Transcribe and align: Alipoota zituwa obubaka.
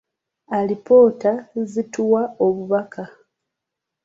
Alipoota 0.57 1.31
zituwa 1.71 2.21
obubaka. 2.45 3.03